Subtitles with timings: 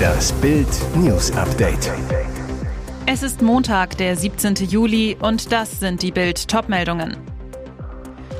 [0.00, 1.90] Das Bild News Update.
[3.06, 4.54] Es ist Montag, der 17.
[4.68, 7.16] Juli und das sind die Bild Topmeldungen.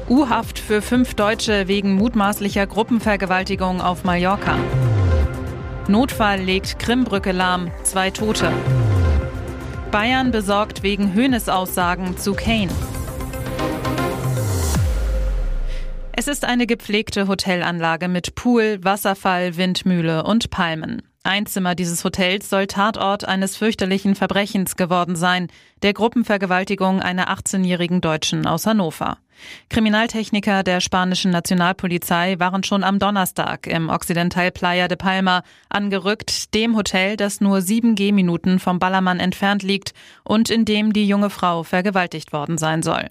[0.08, 4.56] U-Haft für fünf Deutsche wegen mutmaßlicher Gruppenvergewaltigung auf Mallorca.
[5.88, 8.52] Notfall legt Krimbrücke lahm, zwei Tote.
[9.90, 12.70] Bayern besorgt wegen Höhnes-Aussagen zu Kane.
[16.14, 21.00] Es ist eine gepflegte Hotelanlage mit Pool, Wasserfall, Windmühle und Palmen.
[21.22, 25.48] Ein Zimmer dieses Hotels soll Tatort eines fürchterlichen Verbrechens geworden sein,
[25.82, 29.18] der Gruppenvergewaltigung einer 18-jährigen Deutschen aus Hannover.
[29.68, 36.76] Kriminaltechniker der spanischen Nationalpolizei waren schon am Donnerstag im Occidental Playa de Palma angerückt, dem
[36.76, 39.92] Hotel, das nur sieben Gehminuten vom Ballermann entfernt liegt
[40.24, 43.08] und in dem die junge Frau vergewaltigt worden sein soll.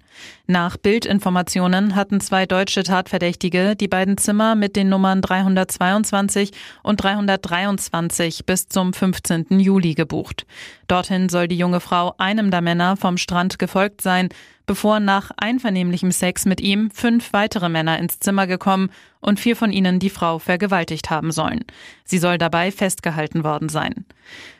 [0.47, 6.51] Nach Bildinformationen hatten zwei deutsche Tatverdächtige die beiden Zimmer mit den Nummern 322
[6.83, 9.59] und 323 bis zum 15.
[9.59, 10.45] Juli gebucht.
[10.87, 14.29] Dorthin soll die junge Frau einem der Männer vom Strand gefolgt sein,
[14.65, 19.71] bevor nach einvernehmlichem Sex mit ihm fünf weitere Männer ins Zimmer gekommen und vier von
[19.71, 21.63] ihnen die Frau vergewaltigt haben sollen.
[22.03, 24.05] Sie soll dabei festgehalten worden sein.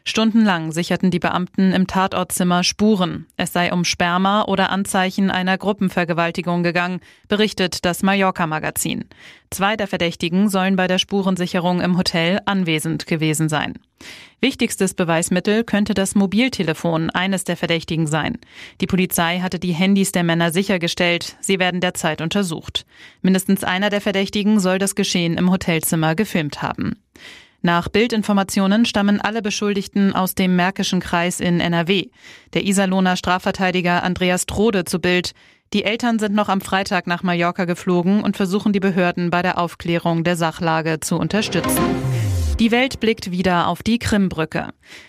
[0.04, 3.28] Stundenlang sicherten die Beamten im Tatortzimmer Spuren.
[3.38, 9.06] Es sei um Sperma oder Anzeichen einer Gruppenvergewaltigung gegangen, berichtet das Mallorca-Magazin.
[9.50, 13.80] Zwei der Verdächtigen sollen bei der Spurensicherung im Hotel anwesend gewesen sein.
[14.40, 18.38] Wichtigstes Beweismittel könnte das Mobiltelefon eines der Verdächtigen sein.
[18.82, 21.36] Die Polizei hatte die Handys der Männer sichergestellt.
[21.42, 22.86] Sie werden derzeit untersucht.
[23.22, 26.96] Mindestens einer der Verdächtigen soll das Geschehen im Hotelzimmer gefilmt haben.
[27.62, 32.08] Nach Bildinformationen stammen alle Beschuldigten aus dem Märkischen Kreis in NRW.
[32.54, 35.34] Der Iserlohner Strafverteidiger Andreas Trode zu Bild.
[35.74, 39.60] Die Eltern sind noch am Freitag nach Mallorca geflogen und versuchen die Behörden bei der
[39.60, 41.82] Aufklärung der Sachlage zu unterstützen.
[42.62, 44.68] Die Welt blickt wieder auf die Krimbrücke.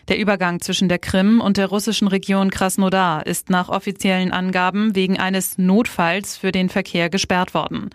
[0.08, 5.18] Der Übergang zwischen der Krim und der russischen Region Krasnodar ist nach offiziellen Angaben wegen
[5.18, 7.90] eines Notfalls für den Verkehr gesperrt worden.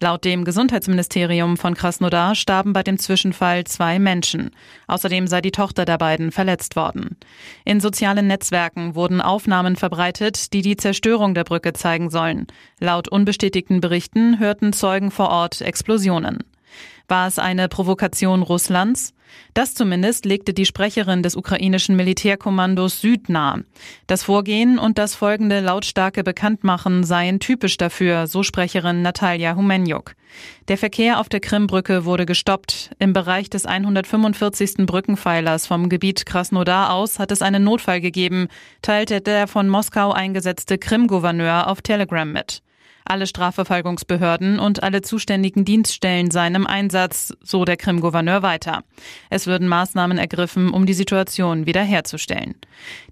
[0.00, 4.50] Laut dem Gesundheitsministerium von Krasnodar starben bei dem Zwischenfall zwei Menschen.
[4.86, 7.18] Außerdem sei die Tochter der beiden verletzt worden.
[7.66, 12.46] In sozialen Netzwerken wurden Aufnahmen verbreitet, die die Zerstörung der Brücke zeigen sollen.
[12.80, 16.38] Laut unbestätigten Berichten hörten Zeugen vor Ort Explosionen.
[17.12, 19.12] War es eine Provokation Russlands?
[19.52, 23.66] Das zumindest legte die Sprecherin des ukrainischen Militärkommandos Süd nahe.
[24.06, 30.14] Das Vorgehen und das folgende lautstarke Bekanntmachen seien typisch dafür, so Sprecherin Natalia Humenjuk.
[30.68, 32.92] Der Verkehr auf der Krimbrücke wurde gestoppt.
[32.98, 34.86] Im Bereich des 145.
[34.86, 38.48] Brückenpfeilers vom Gebiet Krasnodar aus hat es einen Notfall gegeben,
[38.80, 42.62] teilte der von Moskau eingesetzte Krim-Gouverneur auf Telegram mit.
[43.04, 48.84] Alle Strafverfolgungsbehörden und alle zuständigen Dienststellen seien im Einsatz, so der Krim-Gouverneur weiter.
[49.30, 52.54] Es würden Maßnahmen ergriffen, um die Situation wiederherzustellen.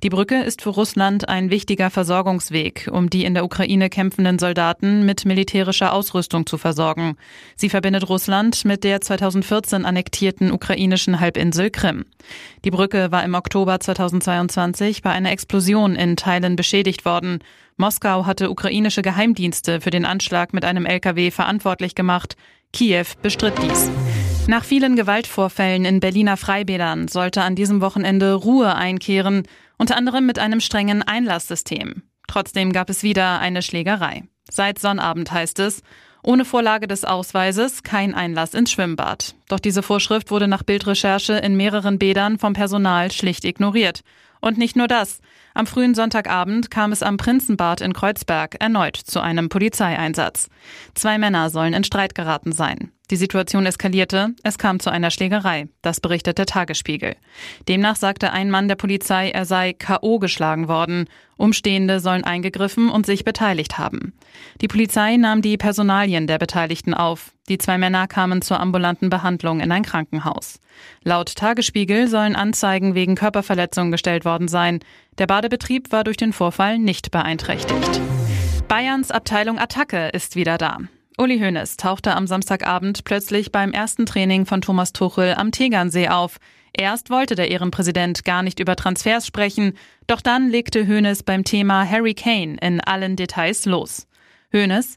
[0.03, 5.05] Die Brücke ist für Russland ein wichtiger Versorgungsweg, um die in der Ukraine kämpfenden Soldaten
[5.05, 7.17] mit militärischer Ausrüstung zu versorgen.
[7.57, 12.05] Sie verbindet Russland mit der 2014 annektierten ukrainischen Halbinsel Krim.
[12.65, 17.41] Die Brücke war im Oktober 2022 bei einer Explosion in Teilen beschädigt worden.
[17.81, 22.37] Moskau hatte ukrainische Geheimdienste für den Anschlag mit einem LKW verantwortlich gemacht.
[22.75, 23.91] Kiew bestritt dies.
[24.47, 29.45] Nach vielen Gewaltvorfällen in Berliner Freibädern sollte an diesem Wochenende Ruhe einkehren,
[29.79, 32.03] unter anderem mit einem strengen Einlasssystem.
[32.29, 34.25] Trotzdem gab es wieder eine Schlägerei.
[34.51, 35.83] Seit Sonnabend heißt es,
[36.23, 39.35] ohne Vorlage des Ausweises kein Einlass ins Schwimmbad.
[39.49, 44.03] Doch diese Vorschrift wurde nach Bildrecherche in mehreren Bädern vom Personal schlicht ignoriert.
[44.41, 45.21] Und nicht nur das.
[45.55, 50.49] Am frühen Sonntagabend kam es am Prinzenbad in Kreuzberg erneut zu einem Polizeieinsatz.
[50.95, 52.93] Zwei Männer sollen in Streit geraten sein.
[53.11, 57.17] Die Situation eskalierte, es kam zu einer Schlägerei, das berichtet der Tagesspiegel.
[57.69, 61.07] Demnach sagte ein Mann der Polizei, er sei KO geschlagen worden.
[61.37, 64.13] Umstehende sollen eingegriffen und sich beteiligt haben.
[64.61, 67.33] Die Polizei nahm die Personalien der Beteiligten auf.
[67.49, 70.61] Die zwei Männer kamen zur ambulanten Behandlung in ein Krankenhaus.
[71.03, 74.79] Laut Tagesspiegel sollen Anzeigen wegen Körperverletzung gestellt worden sein.
[75.19, 78.01] Der Badebetrieb war durch den Vorfall nicht beeinträchtigt.
[78.69, 80.79] Bayerns Abteilung Attacke ist wieder da.
[81.21, 86.39] Uli Hoeneß tauchte am Samstagabend plötzlich beim ersten Training von Thomas Tuchel am Tegernsee auf.
[86.73, 89.75] Erst wollte der Ehrenpräsident gar nicht über Transfers sprechen,
[90.07, 94.07] doch dann legte Hoeneß beim Thema Harry Kane in allen Details los.
[94.55, 94.97] Hoeneß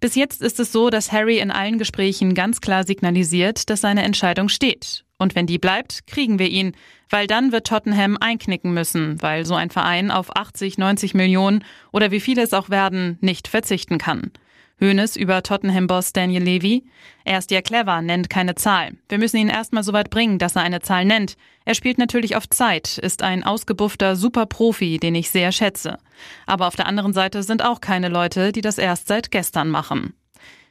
[0.00, 4.02] bis jetzt ist es so, dass Harry in allen Gesprächen ganz klar signalisiert, dass seine
[4.02, 5.04] Entscheidung steht.
[5.18, 6.72] Und wenn die bleibt, kriegen wir ihn,
[7.10, 12.10] weil dann wird Tottenham einknicken müssen, weil so ein Verein auf 80, 90 Millionen oder
[12.10, 14.32] wie viele es auch werden, nicht verzichten kann.
[14.80, 16.84] Hönes über Tottenham-Boss Daniel Levy.
[17.24, 18.92] Er ist ja clever, nennt keine Zahl.
[19.10, 21.36] Wir müssen ihn erstmal so weit bringen, dass er eine Zahl nennt.
[21.66, 25.98] Er spielt natürlich auf Zeit, ist ein ausgebuffter Superprofi, den ich sehr schätze.
[26.46, 30.14] Aber auf der anderen Seite sind auch keine Leute, die das erst seit gestern machen.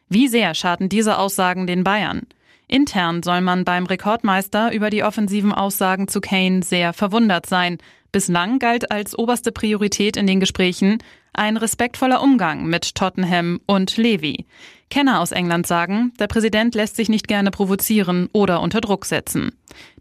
[0.10, 2.24] Wie sehr schaden diese Aussagen den Bayern?
[2.68, 7.80] Intern soll man beim Rekordmeister über die offensiven Aussagen zu Kane sehr verwundert sein.
[8.12, 10.98] Bislang galt als oberste Priorität in den Gesprächen
[11.34, 14.46] ein respektvoller Umgang mit Tottenham und Levy.
[14.90, 19.52] Kenner aus England sagen, der Präsident lässt sich nicht gerne provozieren oder unter Druck setzen.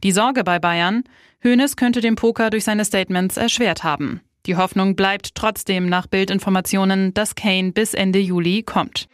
[0.02, 1.04] Die Sorge bei Bayern,
[1.44, 4.22] Hoeneß könnte den Poker durch seine Statements erschwert haben.
[4.46, 9.06] Die Hoffnung bleibt trotzdem nach Bildinformationen, dass Kane bis Ende Juli kommt.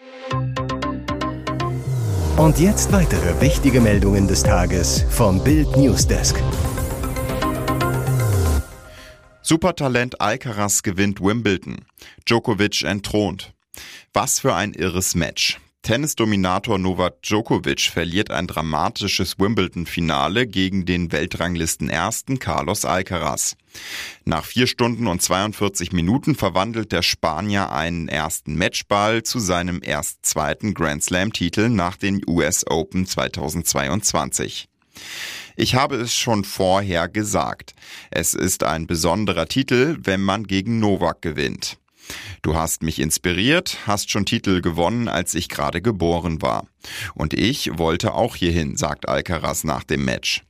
[2.37, 6.37] Und jetzt weitere wichtige Meldungen des Tages vom Bild Newsdesk.
[9.47, 11.85] Supertalent Alcaraz gewinnt Wimbledon.
[12.25, 13.53] Djokovic entthront.
[14.15, 15.61] Was für ein irres Match.
[15.83, 23.59] Tennisdominator Novak Djokovic verliert ein dramatisches Wimbledon-Finale gegen den Weltranglisten-Ersten Carlos Alcaraz.
[24.25, 30.25] Nach vier Stunden und 42 Minuten verwandelt der Spanier einen ersten Matchball zu seinem erst
[30.25, 34.71] zweiten Grand Slam-Titel nach den US Open 2022.
[35.57, 37.75] Ich habe es schon vorher gesagt.
[38.11, 41.79] Es ist ein besonderer Titel, wenn man gegen Novak gewinnt.
[42.43, 46.67] Du hast mich inspiriert, hast schon Titel gewonnen, als ich gerade geboren war.
[47.15, 50.43] Und ich wollte auch hierhin, sagt Alcaraz nach dem Match.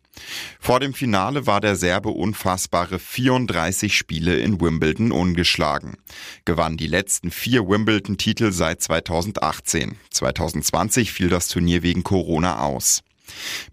[0.61, 5.97] Vor dem Finale war der Serbe unfassbare 34 Spiele in Wimbledon ungeschlagen.
[6.45, 9.97] Gewann die letzten vier Wimbledon-Titel seit 2018.
[10.11, 13.03] 2020 fiel das Turnier wegen Corona aus.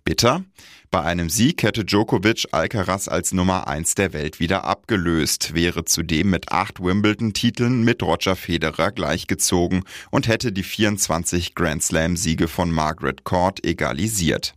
[0.04, 0.44] Bitter?
[0.92, 6.30] Bei einem Sieg hätte Djokovic Alcaraz als Nummer 1 der Welt wieder abgelöst, wäre zudem
[6.30, 13.24] mit acht Wimbledon-Titeln mit Roger Federer gleichgezogen und hätte die 24 Grand Slam-Siege von Margaret
[13.24, 14.54] Court egalisiert.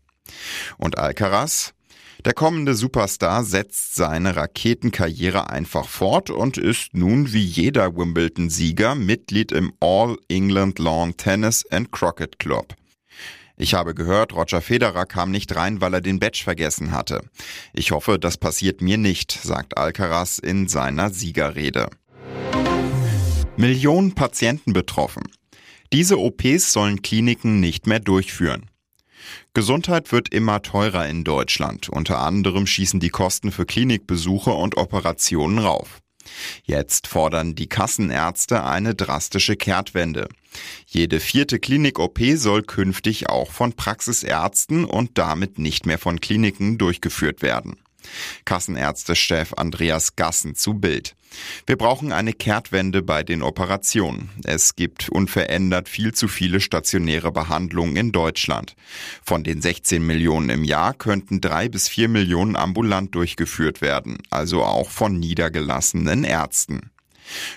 [0.76, 1.72] Und Alcaraz?
[2.24, 9.52] Der kommende Superstar setzt seine Raketenkarriere einfach fort und ist nun wie jeder Wimbledon-Sieger Mitglied
[9.52, 12.74] im All England Lawn Tennis and Croquet Club.
[13.56, 17.20] Ich habe gehört, Roger Federer kam nicht rein, weil er den Badge vergessen hatte.
[17.72, 21.88] Ich hoffe, das passiert mir nicht, sagt Alcaraz in seiner Siegerrede.
[23.56, 25.22] Millionen Patienten betroffen.
[25.92, 28.68] Diese OPs sollen Kliniken nicht mehr durchführen.
[29.54, 31.88] Gesundheit wird immer teurer in Deutschland.
[31.88, 36.00] Unter anderem schießen die Kosten für Klinikbesuche und Operationen rauf.
[36.64, 40.28] Jetzt fordern die Kassenärzte eine drastische Kehrtwende.
[40.86, 47.42] Jede vierte Klinik-OP soll künftig auch von Praxisärzten und damit nicht mehr von Kliniken durchgeführt
[47.42, 47.76] werden.
[48.44, 51.14] Kassenärztechef Andreas Gassen zu Bild.
[51.66, 54.30] Wir brauchen eine Kehrtwende bei den Operationen.
[54.44, 58.76] Es gibt unverändert viel zu viele stationäre Behandlungen in Deutschland.
[59.24, 64.62] Von den 16 Millionen im Jahr könnten drei bis vier Millionen ambulant durchgeführt werden, also
[64.62, 66.90] auch von niedergelassenen Ärzten.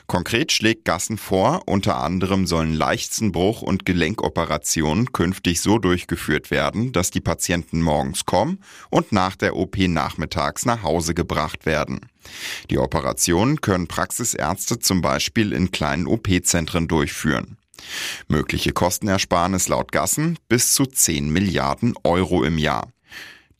[0.05, 7.11] Konkret schlägt Gassen vor, unter anderem sollen Leichtsenbruch- und Gelenkoperationen künftig so durchgeführt werden, dass
[7.11, 8.59] die Patienten morgens kommen
[8.89, 12.01] und nach der OP nachmittags nach Hause gebracht werden.
[12.69, 17.57] Die Operationen können Praxisärzte zum Beispiel in kleinen OP-Zentren durchführen.
[18.27, 22.91] Mögliche Kostenersparnis laut Gassen bis zu 10 Milliarden Euro im Jahr.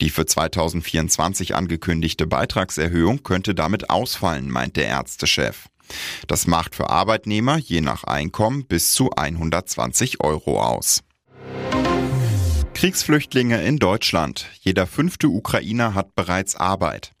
[0.00, 5.68] Die für 2024 angekündigte Beitragserhöhung könnte damit ausfallen, meint der Ärztechef.
[6.26, 11.00] Das macht für Arbeitnehmer je nach Einkommen bis zu 120 Euro aus.
[12.74, 14.46] Kriegsflüchtlinge in Deutschland.
[14.60, 17.12] Jeder fünfte Ukrainer hat bereits Arbeit.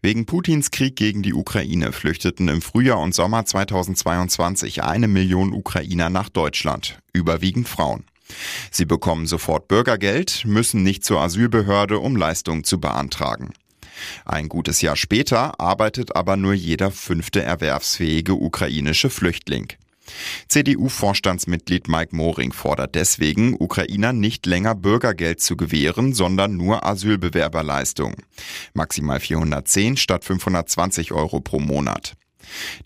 [0.00, 6.08] Wegen Putins Krieg gegen die Ukraine flüchteten im Frühjahr und Sommer 2022 eine Million Ukrainer
[6.08, 8.04] nach Deutschland, überwiegend Frauen.
[8.70, 13.52] Sie bekommen sofort Bürgergeld, müssen nicht zur Asylbehörde, um Leistungen zu beantragen.
[14.24, 19.72] Ein gutes Jahr später arbeitet aber nur jeder fünfte erwerbsfähige ukrainische Flüchtling.
[20.48, 28.14] CDU-Vorstandsmitglied Mike Moring fordert deswegen, Ukrainern nicht länger Bürgergeld zu gewähren, sondern nur Asylbewerberleistung.
[28.72, 32.14] Maximal 410 statt 520 Euro pro Monat.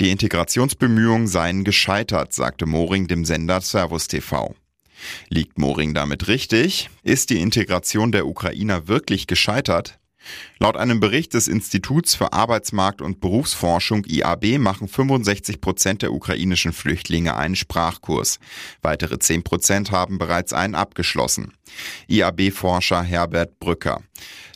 [0.00, 4.54] Die Integrationsbemühungen seien gescheitert, sagte Moring dem Sender Servus TV.
[5.28, 6.90] Liegt Moring damit richtig?
[7.02, 9.98] Ist die Integration der Ukrainer wirklich gescheitert?
[10.58, 16.72] Laut einem Bericht des Instituts für Arbeitsmarkt und Berufsforschung IAB machen 65 Prozent der ukrainischen
[16.72, 18.38] Flüchtlinge einen Sprachkurs.
[18.82, 21.52] Weitere 10 Prozent haben bereits einen abgeschlossen.
[22.08, 24.02] IAB-Forscher Herbert Brücker.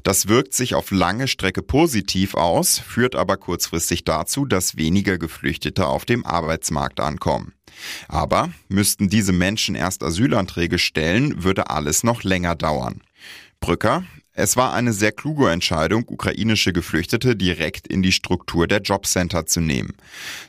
[0.02, 5.86] Das wirkt sich auf lange Strecke positiv aus, führt aber kurzfristig dazu, dass weniger Geflüchtete
[5.86, 7.54] auf dem Arbeitsmarkt ankommen.
[8.06, 13.02] Aber müssten diese Menschen erst Asylanträge stellen, würde alles noch länger dauern.
[13.60, 14.04] Brücker,
[14.38, 19.60] es war eine sehr kluge Entscheidung, ukrainische Geflüchtete direkt in die Struktur der Jobcenter zu
[19.60, 19.94] nehmen.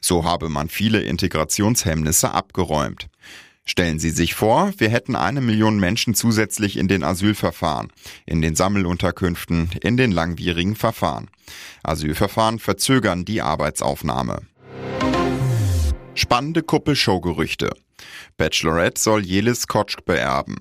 [0.01, 3.07] So habe man viele Integrationshemmnisse abgeräumt.
[3.63, 7.93] Stellen Sie sich vor, wir hätten eine Million Menschen zusätzlich in den Asylverfahren,
[8.25, 11.29] in den Sammelunterkünften, in den langwierigen Verfahren.
[11.83, 14.41] Asylverfahren verzögern die Arbeitsaufnahme.
[16.13, 17.69] Spannende Kuppelshow-Gerüchte.
[18.35, 20.57] Bachelorette soll Jelis Kotschk beerben.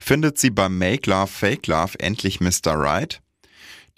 [0.00, 2.74] Findet sie beim Make Love Fake Love endlich Mr.
[2.74, 3.20] Right?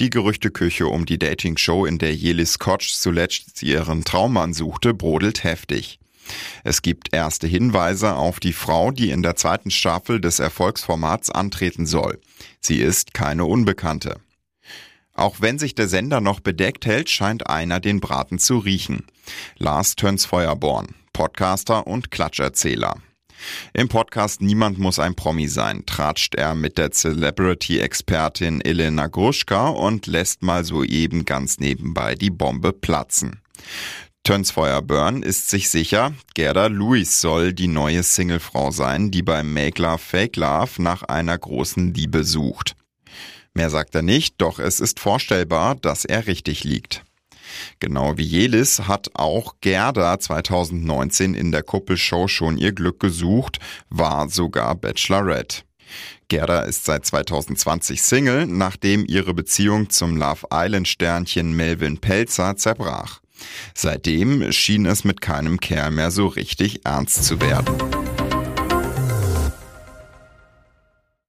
[0.01, 5.99] Die Gerüchteküche um die Dating-Show, in der Jelis Kotsch zuletzt ihren Traummann suchte, brodelt heftig.
[6.63, 11.87] Es gibt erste Hinweise auf die Frau, die in der zweiten Staffel des Erfolgsformats antreten
[11.87, 12.21] soll.
[12.61, 14.21] Sie ist keine Unbekannte.
[15.15, 19.05] Auch wenn sich der Sender noch bedeckt hält, scheint einer den Braten zu riechen.
[19.57, 22.99] Lars Töns Feuerborn, Podcaster und Klatscherzähler.
[23.73, 30.07] Im Podcast Niemand muss ein Promi sein, tratscht er mit der Celebrity-Expertin Elena Gruschka und
[30.07, 33.41] lässt mal soeben ganz nebenbei die Bombe platzen.
[34.25, 39.81] Tönsfeuer Burn ist sich sicher, Gerda Lewis soll die neue Singlefrau sein, die beim Make
[39.81, 42.77] Love Fake Love nach einer großen Liebe sucht.
[43.55, 47.05] Mehr sagt er nicht, doch es ist vorstellbar, dass er richtig liegt.
[47.81, 53.59] Genau wie Jelis hat auch Gerda 2019 in der Kuppelshow schon ihr Glück gesucht,
[53.91, 55.63] war sogar Bachelorette.
[56.29, 63.21] Gerda ist seit 2020 Single, nachdem ihre Beziehung zum Love Island Sternchen Melvin Pelzer zerbrach.
[63.75, 67.75] Seitdem schien es mit keinem Kerl mehr so richtig ernst zu werden.